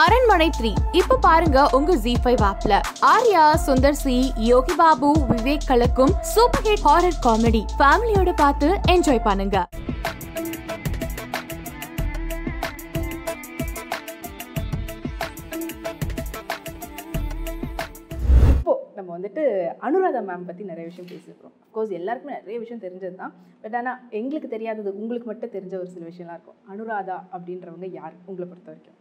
[0.00, 0.70] அரண்மனை த்ரீ.
[0.98, 2.74] இப்ப பாருங்க உங்க ஜி ஃபைவ் ஆப்ல
[3.10, 4.14] ஆர்யா சுந்தர் சி
[4.50, 9.58] யோகி பாபு விவேக் கலக்கும் சூப்பர் ஹிட் ஹாரர் காமெடி ஃபேமிலியோட பார்த்து என்ஜாய் பண்ணுங்க.
[18.96, 19.44] நம்ம வந்துட்டு
[19.86, 21.54] அனுராதா மேம் பற்றி நிறைய விஷயம் பேசியிருக்கிறோம்.
[21.66, 23.36] அஃப்கோர்ஸ் எல்லாருக்குமே நிறைய விஷயம் தெரிஞ்சது தான்.
[23.62, 26.60] பட் ஆனால் எங்களுக்கு தெரியாதது உங்களுக்கு மட்டும் தெரிஞ்ச ஒரு சில விஷயம்லாம் இருக்கும்.
[26.72, 28.16] அனுராதா அப்படின்றவங்க யார்?
[28.30, 28.98] உங்களை பொறுத்த வரைக்கும்.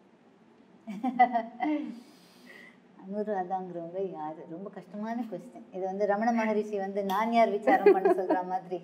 [3.02, 4.36] அனுராதாங்கிறவங்க யார்?
[4.50, 8.82] ரொம்ப கஷ்டமான கொஸ்டின் இது வந்து ரமண மகரிஷி வந்து நான் யார் விசாரம் பண்ண சொல்கிற மாதிரி.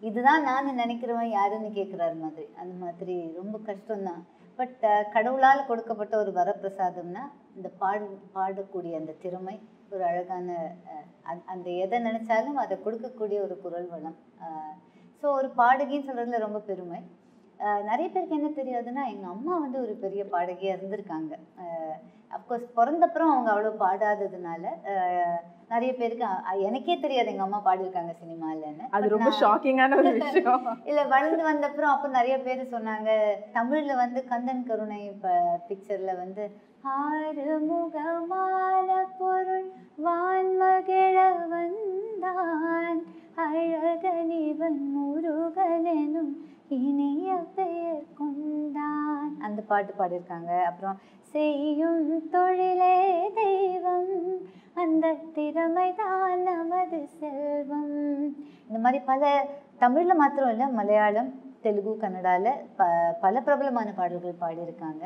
[0.00, 2.46] இதுதான் நான் நினைக்கிறவன் யாருன்னு கேட்குறாரு மாதிரி.
[2.58, 4.22] அந்த மாதிரி ரொம்ப கஷ்டம்தான்.
[4.56, 7.22] பட் கடவுளால் கொடுக்கப்பட்ட ஒரு வரப்பிரசாதம்னா
[7.56, 10.74] இந்த பாடு பாடக்கூடிய அந்த திறமை ஒரு அழகான
[11.44, 14.16] அந்த- எதை நினைச்சாலும் அதை கொடுக்கக்கூடிய ஒரு குரல் வளம்.
[15.22, 17.00] ஸோ ஒரு பாடகின்னு சொல்கிறதுல ரொம்ப பெருமை.
[17.88, 21.32] நிறைய பேருக்கு என்ன தெரியாதுன்னா எங்கள் அம்மா வந்து ஒரு பெரிய பாடகியாக இருந்திருக்காங்க.
[22.30, 24.62] அஃப்கோர்ஸ் பிறந்தப்புறம் அவங்க அவ்வளோ பாடாததுனால
[25.70, 26.24] நிறைய பேருக்கு
[26.66, 30.64] எனக்கே தெரியாது எங்கள் அம்மா பாடியிருக்காங்க சினிமாலன்னு அது ரொம்ப ஷாக்கிங்கான ஒரு விஷயம்.
[30.84, 33.10] இல்ல வளர்ந்து வந்தப்புறம் அப்போ நிறைய பேர் சொன்னாங்க
[33.54, 35.00] தமிழ்ல வந்து கந்தன் கருணை
[35.68, 36.44] பிக்சர்ல வந்து
[36.96, 41.16] ஆறுமுகமான பொருள் வான்மகிழ
[41.52, 43.00] வந்தான்
[43.44, 46.32] அழகனிவன் முருகனெனும்
[46.70, 49.30] இனிய பெயர் கொண்டான்.
[49.46, 50.52] அந்த பாட்டு பாடியிருக்காங்க.
[50.68, 50.96] அப்புறம்
[51.34, 52.94] செய்யும் தொழிலே
[53.38, 54.12] தெய்வம்
[54.82, 55.06] அந்த
[55.36, 57.94] திறமைதான் நமது செல்வம்.
[58.68, 59.22] இந்த மாதிரி பல
[59.82, 61.30] தமிழில் மாத்திரம் இல்லை மலையாளம்
[61.64, 62.88] தெலுங்கு கன்னடாவில் ப
[63.24, 65.04] பல பிரபலமான பாடல்கள் பாடியிருக்காங்க.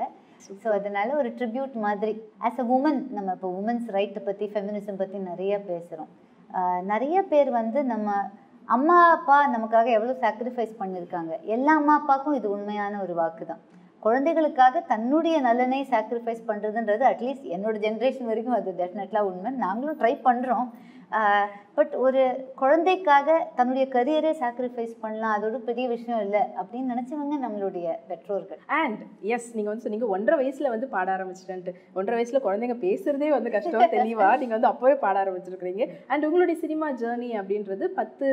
[0.63, 2.15] ஸோ அதனால ஒரு ட்ரிபியூட் மாதிரி.
[2.47, 6.13] ஆஸ் அ உமன் நம்ம இப்போ உமன்ஸ் ரைட்டை பற்றி ஃபெமினிசம் பற்றி நிறைய பேசுகிறோம்
[6.93, 8.11] நிறைய பேர் வந்து நம்ம
[8.69, 11.33] அம்மா அப்பா நமக்காக எவ்வளோ சாக்ரிஃபைஸ் பண்ணியிருக்காங்க.
[11.55, 13.63] எல்லா அம்மா அப்பாவுக்கும் இது உண்மையான ஒரு வாக்கு தான்
[14.03, 20.69] குழந்தைகளுக்காக தன்னுடைய நலனை சாக்ரிஃபைஸ் பண்ணுறதுன்றது அட்லீஸ்ட் என்னோட ஜென்ரேஷன் வரைக்கும் அது டெஃபினெட்லாக உண்மை நாங்களும் ட்ரை பண்ணுறோம்
[21.77, 22.23] பட் ஒரு
[22.61, 23.29] குழந்தைக்காக
[23.59, 28.61] தன்னுடைய கரியரே சாக்ரிஃபைஸ் பண்ணலாம் அதோட பெரிய விஷயம் இல்லை அப்படின்னு நினச்சவங்க நம்மளுடைய பெற்றோர்கள்.
[28.81, 29.01] அண்ட்
[29.35, 31.75] எஸ் நீங்கள் வந்து சொன்னீங்க ஒன்றரை வயசில் வந்து பாட ஆரம்பிச்சிட்டேன்ட்டு.
[31.99, 35.87] ஒன்றரை வயசில் குழந்தைங்க பேசுறதே வந்து கஷ்டம் தெளிவாக நீங்கள் வந்து அப்போவே பாட ஆரம்பிச்சிருக்கிறீங்க.
[36.13, 38.27] அண்ட் உங்களுடைய சினிமா ஜேர்னி அப்படின்றது பத்து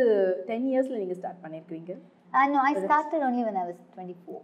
[0.50, 1.94] டென் இயர்ஸில் நீங்கள் ஸ்டார்ட் பண்ணியிருக்கிறீங்க
[2.54, 4.44] no I started only when I was twenty four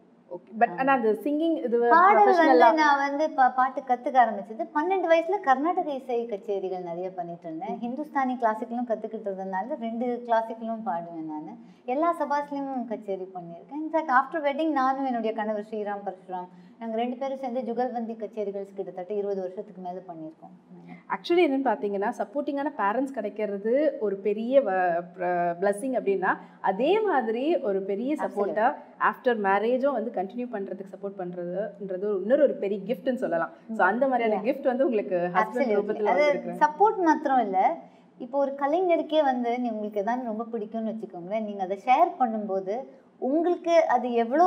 [0.60, 4.66] but ஆனால் அது சிங்கிங் இது பாடல் வந்து நான் வந்து பா பாட்டு கற்றுக்க ஆரம்பிச்சது.
[4.78, 7.76] பன்னெண்டு வயசுல கர்நாடக இசை கச்சேரிகள் நிறைய பண்ணிட்டு இருந்தேன்.
[7.84, 11.60] ஹிந்துஸ்தானி கிளாசிக்கலும் கற்றுக்கிட்டதுனால ரெண்டு கிளாசிக்கலும் பாடுவேன் நான்.
[11.94, 13.82] எல்லா சபாஸ்லயும் கச்சேரி பண்ணியிருக்கேன்.
[13.84, 16.50] இன்ஃபேக்ட் ஆஃப்டர் வெட்டிங் நானும் என்னுடைய கணவர் ஸ்ரீராம் பரசுராம்
[16.82, 20.54] நாங்கள் ரெண்டு பேரும் சேர்ந்து ஜுகல்பந்தி கச்சேரிகள் கிட்டத்தட்ட இருபது வருஷத்துக்கு மேலே பண்ணியிருக்கோம்.
[21.16, 23.74] ஆக்சுவலி என்னன்னு பார்த்தீங்கன்னா சப்போர்ட்டிங்கான பேரண்ட்ஸ் கிடைக்கிறது
[24.06, 24.62] ஒரு பெரிய
[25.62, 26.32] பிளஸ்ஸிங் அப்படின்னா
[26.70, 28.72] அதே மாதிரி ஒரு பெரிய சப்போர்ட்டாக
[29.10, 33.54] ஆஃப்டர் மேரேஜும் வந்து கண்டினியூ பண்ணுறதுக்கு சப்போர்ட் பண்ணுறதுன்றது இன்னொரு ஒரு பெரிய கிஃப்ட்னு சொல்லலாம்.
[33.78, 37.68] ஸோ அந்த மாதிரியான கிஃப்ட் வந்து உங்களுக்கு ஹஸ்பண்ட் சப்போர்ட் மாத்திரம் இல்லை.
[38.26, 42.74] இப்போ ஒரு கலைஞருக்கே வந்து உங்களுக்கு எதாவது ரொம்ப பிடிக்கும்னு வச்சுக்கோங்களேன் நீங்கள் அதை ஷேர் பண்ணும்போது
[43.28, 44.46] உங்களுக்கு அது எவ்வளோ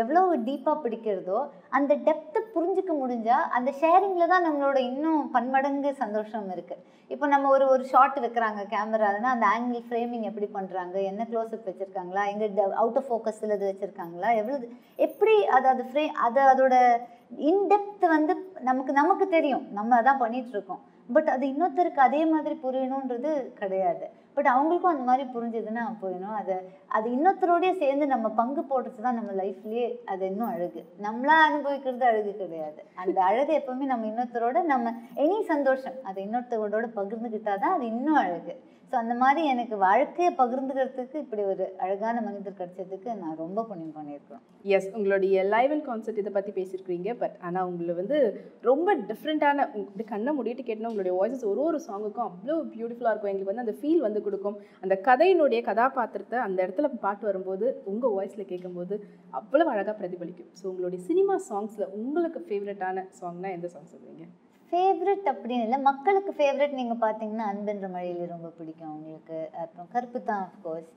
[0.00, 1.38] எவ்வளோ டீப்பாக பிடிக்கிறதோ
[1.78, 7.64] அந்த டெப்த்தை புரிஞ்சிக்க முடிஞ்சால் அந்த ஷேரிங்கில் தான் நம்மளோட இன்னும் பன்மடங்கு சந்தோஷம் இருக்குது இப்போ நம்ம ஒரு
[7.72, 12.22] ஒரு ஷாட் வைக்கிறாங்க கேமராலனா அந்த ஆங்கிள் ஃப்ரேமிங் எப்படி பண்ணுறாங்க என்ன க்ளோஸ்அப் வச்சுருக்காங்களா?
[12.32, 12.46] எங்கே
[12.82, 14.30] அவுட் ஆஃப் ஃபோக்கஸில் இது வச்சுருக்காங்களா?
[14.40, 14.56] எவ்வளோ
[14.98, 16.74] எப்படி அது அது ஃப்ரே அது அதோட
[17.50, 19.64] இன்டெப்த் வந்து நமக்கு நமக்கு தெரியும்.
[19.72, 20.82] நம்ம அதான் பண்ணிகிட்ருக்கோம் இருக்கோம்.
[21.08, 24.08] பட் அது இன்னொருத்தருக்கு அதே மாதிரி புரியணுன்றது கிடையாது.
[24.34, 26.56] பட் அவங்களுக்கும் அந்த மாதிரி புரிஞ்சதுன்னா போயிடும் அதை
[26.86, 30.84] அது இன்னொருத்தரோடய சேர்ந்து நம்ம பங்கு போடுறது தான் நம்ம லைஃப்லேயே அது இன்னும் அழகு.
[31.02, 32.84] நம்மளா அனுபவிக்கிறது அழகு கிடையாது.
[32.94, 38.54] அந்த அழகு எப்பவுமே நம்ம இன்னொருத்தரோட நம்ம எனி சந்தோஷம் அதை இன்னொருத்தரோட பகிர்ந்துக்கிட்டா தான் அது இன்னும் அழகு.
[38.94, 44.42] ஸோ அந்த மாதிரி எனக்கு வாழ்க்கையை பகிர்ந்துக்கிறதுக்கு இப்படி ஒரு அழகான மனிதர் கிடைச்சதுக்கு நான் ரொம்ப புண்ணியம் பண்ணியிருக்கேன்
[44.76, 48.18] எஸ் உங்களுடைய லைவ் அண்ட் கான்சர்ட் இதை பற்றி பேசியிருக்கிறீங்க பட் ஆனால் உங்களை வந்து
[48.68, 53.32] ரொம்ப டிஃப்ரெண்ட்டான இது கண்ணை மூடிட்டு கேட்டோன்னா உங்களுடைய வாய்ஸஸ் ஒரு ஒரு சாங்குக்கும் அவ்வளோ பியூட்டிஃபுல்லாக இருக்கும்.
[53.32, 54.56] எங்களுக்கு வந்து அந்த ஃபீல் வந்து கொடுக்கும்.
[54.84, 58.96] அந்த கதையினுடைய கதாபாத்திரத்தை அந்த இடத்துல பாட்டு வரும்போது உங்கள் வாய்ஸில் கேட்கும்போது
[59.40, 60.50] அவ்வளோ அழகாக பிரதிபலிக்கும்.
[60.60, 64.26] ஸோ உங்களுடைய சினிமா சாங்ஸில் உங்களுக்கு ஃபேவரட்டான சாங்னால் எந்த சாங் சொல்லுவீங்க?
[64.74, 69.38] ஃபேவரட் அப்படின்னு இல்லை மக்களுக்கு ஃபேவரட் நீங்கள் பார்த்தீங்கன்னா அன்பென்ற மழையில் ரொம்ப பிடிக்கும் அவங்களுக்கு.
[69.62, 70.88] அப்புறம் கருப்பு தான் அஃப்கோர்ஸ்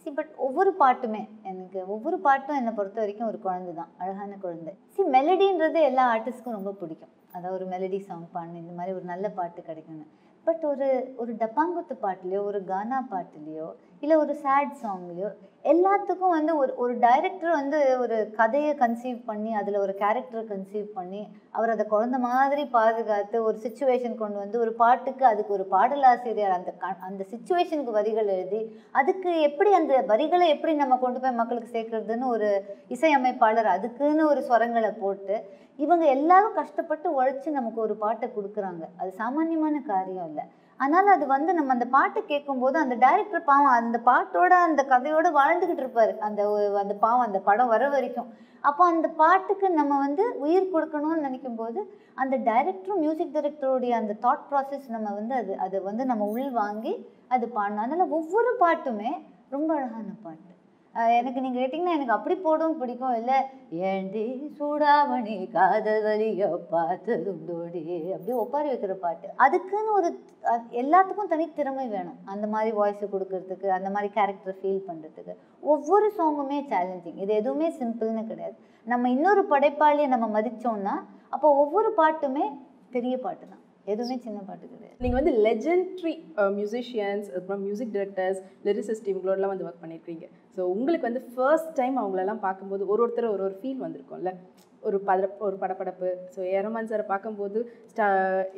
[0.00, 4.72] சி பட் ஒவ்வொரு பாட்டுமே எனக்கு ஒவ்வொரு பாட்டும் என்னை பொறுத்த வரைக்கும் ஒரு குழந்தை தான் அழகான குழந்தை.
[4.94, 7.12] சி மெலடின்றது எல்லா ஆர்டிஸ்ட்க்கும் ரொம்ப பிடிக்கும்.
[7.34, 10.10] அதாவது ஒரு மெலடி சாங் பாடணும் இந்த மாதிரி ஒரு நல்ல பாட்டு கிடைக்கணும்
[10.46, 10.88] பட் ஒரு
[11.22, 13.68] ஒரு டப்பாங்குத்து பாட்டுலேயோ ஒரு கானா பாட்டுலேயோ
[14.04, 15.30] இல்லை ஒரு சேட் சாங்லேயோ
[15.64, 21.22] எல்லாத்துக்கும் வந்து ஒரு ஒரு டைரக்டர் வந்து ஒரு கதையை கன்சீவ் பண்ணி அதில் ஒரு கேரக்டரை கன்சீவ் பண்ணி
[21.50, 26.70] அவர் அதை குழந்த மாதிரி பாதுகாத்து ஒரு சுச்சுவேஷன் கொண்டு வந்து ஒரு பாட்டுக்கு அதுக்கு ஒரு பாடலாசிரியர் அந்த
[26.78, 28.60] க- அந்த சுச்சுவேஷனுக்கு வரிகள் எழுதி
[28.92, 32.50] அதுக்கு எப்படி அந்த வரிகளை எப்படி நம்ம கொண்டு போய் மக்களுக்கு சேர்க்கறதுன்னு ஒரு
[32.88, 35.36] இசையமைப்பாளர் அதுக்குன்னு ஒரு ஸ்வரங்களை போட்டு
[35.78, 38.84] இவங்க எல்லாரும் கஷ்டப்பட்டு உழைச்சி நமக்கு ஒரு பாட்டை கொடுக்குறாங்க.
[38.96, 40.44] அது சாமானியமான காரியம் இல்லை.
[40.80, 45.84] அதனால் அது வந்து நம்ம அந்த பாட்டை கேட்கும்போது அந்த டைரக்டர் பாவம் அந்த பாட்டோட அந்த கதையோடு வாழ்ந்துக்கிட்டு
[45.84, 46.12] இருப்பார்.
[46.26, 46.42] அந்த
[46.82, 48.28] அந்த பாவம் அந்த படம் வர வரைக்கும்.
[48.64, 51.80] அப்போ அந்த பாட்டுக்கு நம்ம வந்து உயிர் கொடுக்கணும்னு நினைக்கும் போது
[52.16, 56.94] அந்த டைரக்டரும் மியூசிக் டைரக்டருடைய அந்த தாட் ப்ராசஸ் நம்ம வந்து அது அதை வந்து நம்ம உள் வாங்கி
[57.30, 57.84] அது பாடணும்.
[57.86, 59.12] அதனால் ஒவ்வொரு பாட்டுமே
[59.50, 60.52] ரொம்ப அழகான பாட்டு.
[61.18, 63.16] எனக்கு நீங்கள் கேட்டிங்கன்னா எனக்கு அப்படி போடும் பிடிக்கும்.
[63.20, 63.38] இல்லை
[63.90, 64.24] ஏண்டி
[64.58, 67.82] சூடாமணி காதல் வலிய பார்த்ததுண்டோடி
[68.14, 69.28] அப்படி ஒப்பாரி வைக்கிற பாட்டு.
[69.44, 70.08] அதுக்குன்னு ஒரு
[70.82, 72.18] எல்லாத்துக்கும் தனித்திறமை வேணும்.
[72.32, 75.34] அந்த மாதிரி வாய்ஸ் கொடுக்கறதுக்கு அந்த மாதிரி கேரக்டர் ஃபீல் பண்ணுறதுக்கு
[75.74, 78.56] ஒவ்வொரு சாங்குமே சேலஞ்சிங் இது எதுவுமே சிம்பிள்னு கிடையாது.
[78.86, 80.96] நம்ம இன்னொரு படைப்பாளியை நம்ம மதிச்சோம்னா
[81.36, 82.44] அப்போ ஒவ்வொரு பாட்டுமே
[82.94, 84.96] பெரிய பாட்டு தான் எதுவுமே சின்ன பாட்டு கிடையாது.
[85.04, 86.14] நீங்கள் வந்து லெஜெண்ட்ரி
[86.58, 90.26] மியூசிஷியன்ஸ் அப்புறம் மியூசிக் டைரக்டர்ஸ் லிரிசிஸ்ட் இவங்களோடலாம் வந்து ஒர்க் பண்ணியிருக்கீங்க
[90.56, 94.32] ஸோ உங்களுக்கு வந்து ஃபர்ஸ்ட் டைம் அவங்களெல்லாம் பார்க்கும்போது ஒரு ஒருத்தர் ஒரு ஒரு ஃபீல் வந்திருக்கும்ல.
[94.82, 96.08] ஒரு பத ஒரு படப்படப்பு.
[96.34, 97.58] ஸோ ஏரமான் சாரை பார்க்கும்போது
[97.90, 98.06] ஸ்டா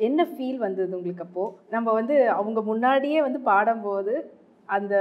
[0.07, 4.13] என்ன ஃபீல் வந்தது உங்களுக்கு அப்போது நம்ம வந்து அவங்க முன்னாடியே வந்து பாடும்போது
[4.69, 4.95] அந்த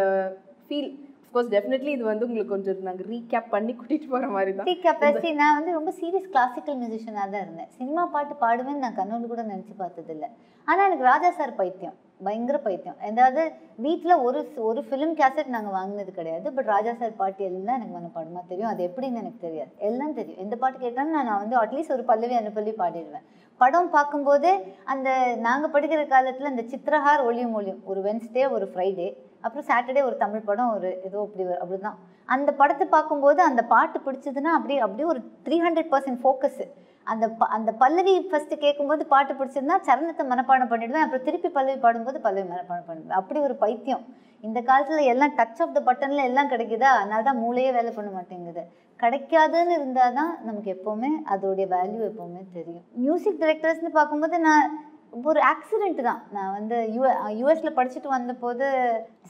[0.67, 0.91] ஃபீல்
[1.35, 4.67] கோர்ஸ் டெஃபினெட்லி இது வந்து உங்களுக்கு கொஞ்சம் நாங்கள் ரீகேப் பண்ணி கூட்டிகிட்டு போகிற மாதிரி தான்.
[4.67, 7.71] ஸ்பீக் கெப்பாசிட்டி நான் வந்து ரொம்ப சீரியஸ் கிளாசிக்கல் மியூசிஷியனாக தான் இருந்தேன்.
[7.79, 10.29] சினிமா பாட்டு பாடுவேன்னு நான் கண்ணோடு கூட நினச்சி பார்த்ததில்ல.
[10.69, 11.97] ஆனால் எனக்கு ராஜா சார் பைத்தியம்
[12.27, 12.99] பயங்கர பைத்தியம்.
[13.09, 13.43] அதாவது
[13.87, 18.45] வீட்டில் ஒரு ஒரு ஃபிலிம் கேசட் நாங்கள் வாங்கினது கிடையாது பட் ராஜா சார் பாட்டு எல்லாம் எனக்கு மனப்பாடமாக
[18.51, 18.71] தெரியும்.
[18.73, 19.73] அது எப்படின்னு எனக்கு தெரியாது.
[19.89, 20.43] எல்லாம் தெரியும்.
[20.45, 23.27] எந்த பாட்டு கேட்டாலும் நான் வந்து அட்லீஸ்ட் ஒரு பல்லவி அனுப்பல்லி பாடிடுவேன்.
[23.61, 24.53] படம் பார்க்கும்போதே
[24.93, 25.09] அந்த
[25.47, 29.09] நாங்கள் படிக்கிற காலத்தில் அந்த சித்திரஹார் ஒளியும் ஒளியும் ஒரு வென்ஸ்டே ஒரு ஃப்ரைடே
[29.41, 31.95] அப்புறம் சாட்டர்டே ஒரு தமிழ் படம் ஒரு ஏதோ அப்படி அப்படிதான்.
[32.25, 36.71] அந்த படத்தை பார்க்கும்போது அந்த பாட்டு பிடிச்சதுன்னா அப்படியே அப்படியே ஒரு த்ரீ ஹண்ட்ரட் பர்சன்ட் ஃபோக்கஸ்
[37.05, 41.05] அந்த ப- அந்த பல்லவி ஃபர்ஸ்ட் கேட்கும்போது பாட்டு பிடிச்சதுன்னா சரணத்தை மனப்பாடம் பண்ணிடுவேன்.
[41.05, 44.05] அப்புறம் திருப்பி பல்லவி பாடும்போது பல்லவி மனப்பாடம் பண்ணிடுவேன் அப்படி ஒரு பைத்தியம்.
[44.41, 46.83] இந்த காலத்தில் எல்லாம் டச் ஆஃப் த பட்டன்ல எல்லாம் கிடைக்குதா?
[46.83, 48.63] அதனால தான் மூளையே வேலை பண்ண மாட்டேங்குது.
[49.01, 52.85] கிடைக்காதுன்னு இருந்தால் தான் நமக்கு எப்போவுமே அதோடைய வேல்யூ எப்போவுமே தெரியும்.
[52.93, 54.90] மியூசிக் டைரக்டர்ஸ்னு பார்க்கும்போது நான்
[55.31, 56.21] ஒரு ஆக்சிடென்ட் தான்.
[56.37, 57.03] நான் வந்து யூ
[57.39, 58.67] யூஎஸில் படிச்சுட்டு வந்தபோது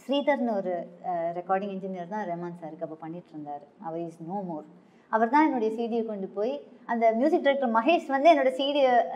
[0.03, 0.75] ஸ்ரீதர்னு ஒரு
[1.39, 3.65] ரெக்கார்டிங் இன்ஜினியர் தான் ரெமான் சாருக்கு அப்போ பண்ணிட்டு இருந்தார்.
[3.87, 4.67] அவர் இஸ் நோ மோர்
[5.13, 6.53] அவர் தான் என்னுடைய சீடியை கொண்டு போய்
[6.93, 8.51] அந்த மியூசிக் டைரக்டர் மகேஷ் வந்து என்னோட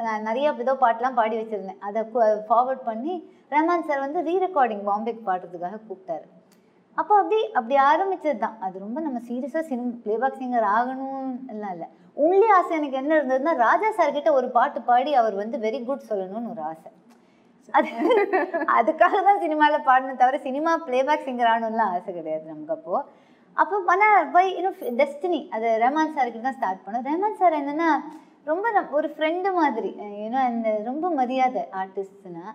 [0.06, 1.82] நான் நிறையா ஏதோ பாட்டெலாம் பாடி வச்சுருந்தேன்.
[1.88, 2.00] அதை
[2.48, 3.14] ஃபார்வர்ட் பண்ணி
[3.56, 6.26] ரெமான் சார் வந்து ரீ ரெக்கார்டிங் பாம்பேக்கு பாடுறதுக்காக கூப்பிட்டாரு.
[6.98, 11.88] அப்போ அப்படி அப்படி ஆரம்பித்தது தான் அது ரொம்ப நம்ம சீரியஸாக சினிமா பிளேபேக் சிங்கர் ஆகணும் எல்லாம் இல்லை.
[12.16, 16.08] உண்மையே ஆசை எனக்கு என்ன இருந்ததுன்னா ராஜா சார் கிட்ட ஒரு பாட்டு பாடி அவர் வந்து வெரி குட்
[16.10, 16.90] சொல்லணும்னு ஒரு ஆசை.
[17.74, 17.88] அது
[18.74, 23.06] அதுக்காக தான் சினிமாவில் பாடணும் தவிர சினிமா பிளேபேக் சிங்கர் ஆகணும்லாம் ஆசை கிடையாது நமக்கு அப்போது
[23.56, 27.04] அப்போ ஆனால் பை இன்னும் டெஸ்டினி அது ரஹ்மான் சார்கிட்ட தான் ஸ்டார்ட் பண்ணோம்.
[27.08, 27.88] ரஹ்மான் சார் என்னென்னா
[28.46, 32.46] ரொம்ப நம்- ஒரு ஃப்ரெண்டு மாதிரி ஏன்னா அந்த ரொம்ப மரியாதை ஆர்டிஸ்ட்னா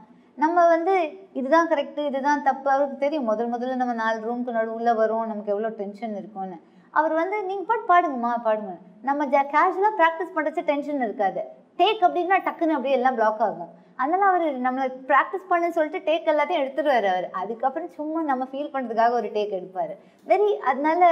[0.41, 0.93] நம்ம வந்து
[1.39, 2.67] இதுதான் கரெக்டு இதுதான் தப்பு.
[2.73, 6.57] அவருக்கு தெரியும் முதல் முதல்ல நம்ம நாலு ரூமுக்கு உள்ளே வரும் நமக்கு எவ்வளோ டென்ஷன் இருக்கும்னு.
[6.99, 8.73] அவர் வந்து நீங்கள் பாட்டு பாடுங்கம்மா பாடுங்க.
[9.07, 11.41] நம்ம ஜ கேஷுவலாக ப்ராக்டிஸ் பண்ணுறச்சு டென்ஷன் இருக்காது.
[11.79, 13.73] டேக் அப்படின்னா டக்குன்னு அப்படியே எல்லாம் பிளாக் ஆகும்.
[14.03, 17.27] அதனால் அவர் நம்மளை ப்ராக்டிஸ் பண்ணுன்னு சொல்லிட்டு டேக் எல்லாத்தையும் எடுத்துருவாரு அவர்.
[17.41, 19.93] அதுக்கப்புறம் சும்மா நம்ம ஃபீல் பண்ணுறதுக்காக ஒரு டேக் எடுப்பார்.
[20.31, 21.03] வெரி அதனால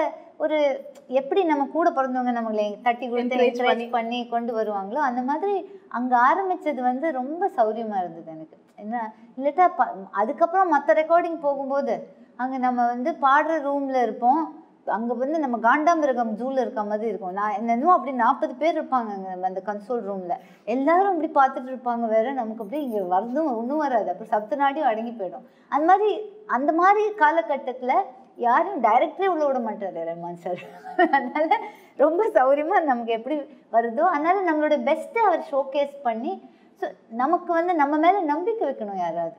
[0.44, 0.57] ஒரு
[1.19, 4.19] எப்படி நம்ம கூட பிறந்தவங்க நம்மளை தட்டி கொடுத்து என்கரேஜ் பண்ணி.
[4.34, 5.56] கொண்டு வருவாங்களோ அந்த மாதிரி
[5.98, 8.57] அங்கே ஆரம்பிச்சது வந்து ரொம்ப சௌரியமாக இருந்தது எனக்கு.
[8.84, 8.95] என்ன
[9.38, 9.86] இல்லாட்டா ப
[10.22, 11.95] அதுக்கப்புறம் மற்ற ரெக்கார்டிங் போகும்போது
[12.44, 14.42] அங்கே நம்ம வந்து பாடுற ரூமில் இருப்போம்.
[14.95, 17.34] அங்கே வந்து நம்ம காண்டாமிருகம் ஜூவில் இருக்க மாதிரி இருக்கும்.
[17.39, 20.36] நான் என்னமோ அப்படி நாற்பது பேர் இருப்பாங்க அங்கே அந்த கன்சோல் ரூமில்
[20.75, 22.27] எல்லாரும் அப்படி பார்த்துட்டு இருப்பாங்க வேற.
[22.39, 24.08] நமக்கு அப்படியே இங்கே வரதும் ஒன்றும் வராது.
[24.13, 25.48] அப்புறம் சப்த நாடியும் அடங்கி போயிடும்.
[25.74, 26.12] அந்த மாதிரி
[26.58, 27.96] அந்த மாதிரி காலகட்டத்தில்
[28.38, 30.62] யாரும் டைரக்டரே உள்ள விட மாட்டாரு ரஹ்மான் சார்
[31.15, 31.50] அதனால
[32.03, 33.36] ரொம்ப சௌரியமா நமக்கு எப்படி
[33.75, 36.34] வருதோ அதனால நம்மளோட பெஸ்ட்டை அவர் ஷோகேஸ் பண்ணி
[36.82, 36.88] ஸோ
[37.22, 39.36] நமக்கு வந்து நம்ம மேலே நம்பிக்கை வைக்கணும் யாராவது.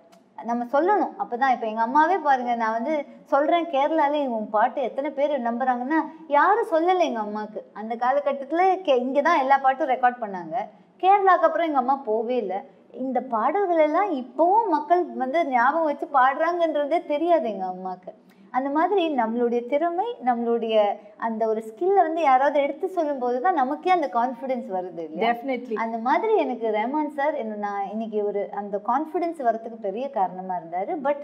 [0.49, 1.13] நம்ம சொல்லணும்.
[1.23, 2.95] அப்பதான் இப்போ எங்கள் அம்மாவே பாருங்க நான் வந்து
[3.33, 5.99] சொல்கிறேன் கேரளாலே உன் பாட்டு எத்தனை பேர் நம்புறாங்கன்னா
[6.37, 10.57] யாரும் சொல்லலை எங்கள் அம்மாவுக்கு அந்த காலகட்டத்தில் கே இங்கே தான் எல்லா பாட்டும் ரெக்கார்ட் பண்ணாங்க.
[11.03, 12.61] கேரளாவுக்கு அப்புறம் எங்கள் அம்மா போவே இல்லை.
[13.03, 18.13] இந்த பாடல்கள் எல்லாம் இப்போவும் மக்கள் வந்து ஞாபகம் வச்சு பாடுறாங்கன்றதே தெரியாது எங்கள் அம்மாவுக்கு
[18.53, 20.77] அந்த மாதிரி நம்மளுடைய திறமை நம்மளுடைய
[21.19, 25.25] அந்த ஒரு ஸ்கில்லை வந்து யாராவது எடுத்து சொல்லும்போது தான் நமக்கே அந்த கான்ஃபிடென்ஸ் வருது இல்லையா?
[25.25, 30.57] டெஃபினெட்லி அந்த மாதிரி எனக்கு ரஹ்மான் சார் என்ன நான் இன்னைக்கு ஒரு அந்த கான்ஃபிடென்ஸ் வரதுக்கு பெரிய காரணமா
[30.57, 30.95] இருந்தாரு.
[31.01, 31.23] பட்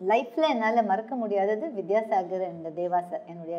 [0.00, 3.58] லைஃப்ல என்னால மறக்க முடியாதது வித்யாசாகர் அண்ட் தேவா சார் என்னுடைய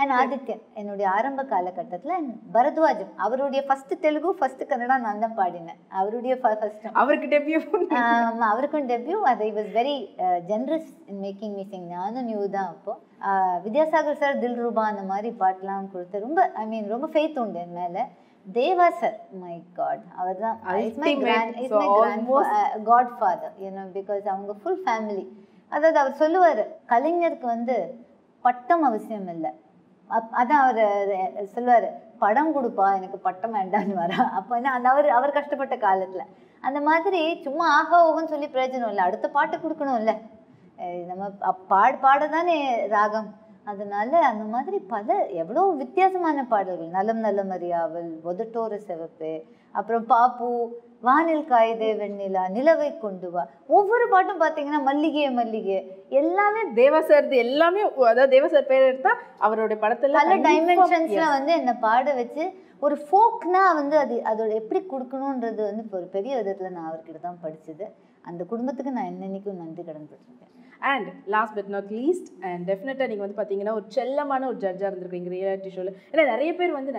[0.00, 5.78] அண்ட் ஆதித்யன் என்னுடைய ஆரம்ப காலகட்டத்தில் அண்ட் பரத்வாஜன் அவருடைய ஃபர்ஸ்ட் தெலுங்கு ஃபர்ஸ்ட் கன்னடா நான் தான் பாடினேன்.
[6.00, 7.58] அவருடைய ஃபர்ஸ்ட் அவருக்கு டெபியூ
[8.00, 9.96] ஆமா, அவருக்கும் டெபியூ அது was very
[10.50, 12.92] generous in making me sing நானும் நியூ தான் அப்போ.
[13.28, 17.60] ஆஹ் வித்யாசாகர் சார் தில் ரூபா அந்த மாதிரி பாட்டெலாம் கொடுத்து ரொம்ப ஐ மீன் ரொம்ப ஃபெய்த் உண்டு
[17.64, 18.04] என் மேலே.
[18.46, 20.56] தேவா சார் மை காட் அவர் தான்.
[20.74, 21.58] Ultimate.
[21.72, 21.80] So
[23.18, 25.24] godfather you know because அவங்க ஃபுல் ஃபேமிலி
[25.72, 27.76] அதாவது அவர் சொல்லுவார் கலைஞருக்கு வந்து
[28.44, 29.50] பட்டம் அவசியம் இல்லை.
[30.40, 30.82] அதான் அவர்
[31.54, 31.88] சொல்லுவார்
[32.22, 34.20] படம் கொடுப்பா எனக்கு பட்டம் வேண்டான்னு வரா.
[34.38, 36.30] அப்போ என்ன அந்த அவர் அவர் கஷ்டப்பட்ட காலத்தில்.
[36.66, 39.04] அந்த மாதிரி சும்மா ஆகா ஓகன்னு சொல்லி பிரயோஜனம் இல்லை.
[39.08, 40.14] அடுத்த பாட்டு கொடுக்கணும்ல.
[41.10, 41.24] நம்ம
[41.72, 42.56] பாடு பாட தானே
[42.96, 43.30] ராகம்.
[43.70, 46.94] அதனால அந்த மாதிரி பல எவ்வளோ வித்தியாசமான பாடல்கள்.
[46.98, 49.32] நலம் நலம் அறியாவல் ஒதட்டோர சிவப்பு
[49.78, 50.48] அப்புறம் பாப்பு
[51.02, 53.42] வானில் காயுதே வெண்ணிலா நிலவை கொண்டு வா.
[53.76, 55.78] ஒவ்வொரு பாட்டும் பார்த்தீங்கன்னா மல்லிகை மல்லிகை.
[56.20, 59.12] எல்லாமே தேவா சார் எல்லாமே அதாவது தேவா சார் பேர் எடுத்தா
[59.46, 61.22] அவருடைய படத்துல பல டைமென்ஷன்ஸ்ல.
[61.36, 62.44] வந்து என்னை பாட வச்சு
[62.86, 67.42] ஒரு ஃபோக்னா வந்து அது அதோட எப்படி கொடுக்கணுன்றது வந்து இப்போ ஒரு பெரிய விதத்துல நான் அவர்கிட்ட தான்
[67.44, 67.86] படிச்சது.
[68.28, 70.54] அந்த குடும்பத்துக்கு நான் என்னன்னைக்கும் நன்றி கடன் பட்டிருக்கேன்.
[70.90, 75.30] And last but not least and டெஃபினட்டாக நீங்கள் வந்து பார்த்தீங்கன்னா ஒரு செல்லமான ஒரு ஜட்ஜாக இருந்திருக்கீங்க
[75.34, 76.92] ரியாலிட்டி ஷோவில் ஏன்னா நிறைய பேர் வந்து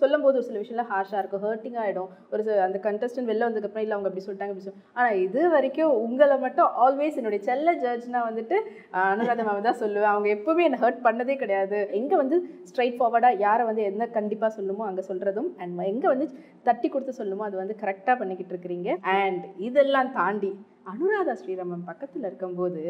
[0.00, 3.96] சொல்லும் போது ஒரு சில விஷயம்லாம் ஹார்ஷாக இருக்கும் ஹர்ட்டிங் ஆகிடும் ஒரு அந்த கண்டஸ்டன்ட் வெளில வந்ததுக்கப்புறம் இல்லை
[3.96, 5.70] அவங்க அப்படி சொல்லிட்டாங்க அப்படி சொல்லி ஆனால் இது வரைக்கும்
[6.02, 6.50] உங்களை மட்டும்
[6.82, 8.56] ஆல்வேஸ் என்னுடைய செல்ல ஜட்ஜ்னா வந்துட்டு
[8.94, 10.12] ஆஹ், அனுராதா மேம் தான் சொல்லுவேன்.
[10.12, 11.60] அவங்க எப்போவுமே என்னை ஹர்ட் பண்ணதே கிடையாது.
[11.98, 12.36] எங்கே வந்து
[12.68, 16.26] ஸ்ட்ரைட் ஃபார்வர்டாக யாரை வந்து என்ன கண்டிப்பாக சொல்லுமோ அங்கே சொல்கிறதும் அண்ட் எங்கே வந்து
[16.66, 18.88] தட்டி கொடுத்து சொல்லுமோ அது வந்து கரெக்டாக பண்ணிக்கிட்டு இருக்கிறீங்க.
[19.16, 20.52] அண்ட் இதெல்லாம் தாண்டி
[20.86, 22.82] அனுராதா ஸ்ரீராமன் பக்கத்துல இருக்கும்போது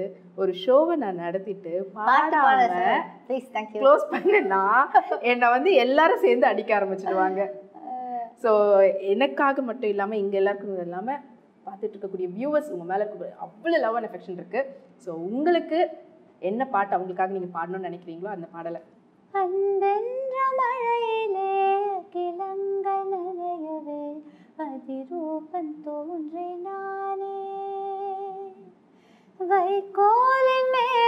[0.43, 2.63] ஒரு ஷோவை நான் நடத்திட்டு பாடாம
[3.83, 4.63] க்ளோஸ் பண்ணேன்னா
[5.33, 7.43] என்னை வந்து எல்லாரும் சேர்ந்து அடிக்க ஆரம்பிச்சிடுவாங்க.
[8.43, 8.51] ஸோ
[9.15, 11.21] எனக்காக மட்டும் இல்லாமல் இங்கே எல்லாருக்கும் இல்லாமல்
[11.67, 14.71] பார்த்துட்டு இருக்கக்கூடிய வியூவர்ஸ் உங்கள் மேலே இருக்க அவ்வளோ லவ் அண்ட் அஃபெக்ஷன் இருக்குது
[15.05, 15.81] ஸோ உங்களுக்கு
[16.51, 18.81] என்ன பாட்டு அவங்களுக்காக நீங்கள் பாடணும்னு நினைக்கிறீங்களோ அந்த பாடலை.
[19.35, 21.53] அன்பென்ற மழையிலே
[22.15, 24.03] கிளங்கள் நனையவே
[24.65, 27.37] அதிரூபம் தோன்றினானே.
[29.42, 31.01] வைக்கோலின் மேலொரு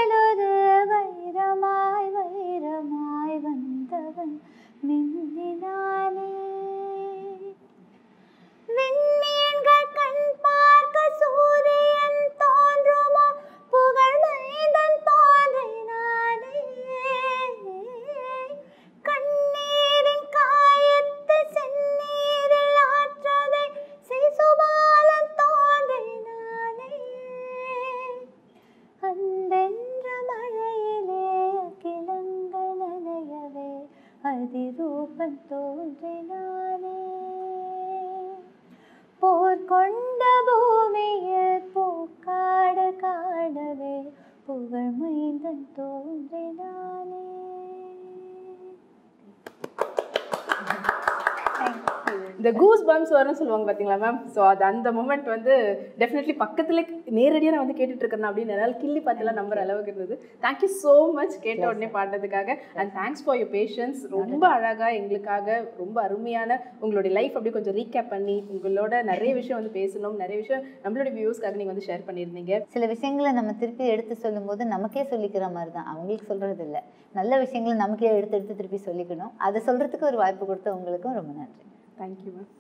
[52.45, 55.53] இந்த கூஸ் பம்ப்ஸ் வரும்னு சொல்லுவாங்க பார்த்தீங்களா மேம் ஸோ அது அந்த மூமெண்ட் வந்து
[56.01, 56.81] டெஃபினெட்லி பக்கத்துல
[57.19, 60.15] நேரடியாக நான் வந்து கேட்டுட்டு இருக்கேன் அப்படின்னு என்னால் கிள்ளி பார்த்தெல்லாம் நம்புற அளவுக்கு இருந்தது.
[60.43, 62.57] தேங்க்யூ ஸோ மச் கேட்ட உடனே பாடுறதுக்காக.
[62.79, 68.13] And thanks for your patience ரொம்ப அழகாக எங்களுக்காக ரொம்ப அருமையான உங்களுடைய லைஃப் அப்படியே கொஞ்சம் ரீகேப்
[68.15, 70.19] பண்ணி உங்களோட நிறைய விஷயம் வந்து பேசணும்.
[70.23, 72.61] நிறைய விஷயம் நம்மளுடைய வியூஸ்க்காக நீங்கள் வந்து ஷேர் பண்ணியிருந்தீங்க.
[72.77, 76.81] சில விஷயங்களை நம்ம திருப்பி எடுத்து சொல்லும்போது நமக்கே சொல்லிக்கிற மாதிரி தான் அவங்களுக்கு சொல்றது இல்ல
[77.21, 79.33] நல்ல விஷயங்களை நமக்கே எடுத்து எடுத்து திருப்பி சொல்லிக்கணும்.
[79.49, 81.65] அதை சொல்றதுக்கு ஒரு வாய்ப்பு கொடுத்த உங்களுக்கும் ரொம்ப நன்றி.
[81.99, 82.51] தேங்க்யூ மேம்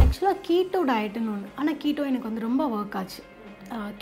[0.00, 3.20] ஆக்சுவலாக கீட்டோ டயட்டுன்னு ஒன்று ஆனால் கீட்டோ எனக்கு வந்து ரொம்ப ஒர்க் ஆச்சு.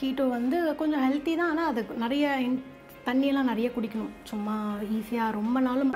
[0.00, 1.50] கீட்டோ வந்து கொஞ்சம் ஹெல்த்தி தான்.
[1.52, 2.24] ஆனால் அது நிறைய
[3.06, 4.12] தண்ணியெல்லாம் நிறைய குடிக்கணும்.
[4.30, 4.56] சும்மா
[4.96, 5.92] ஈஸியாக ரொம்ப நாளும்